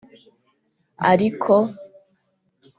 [1.11, 1.55] Ariko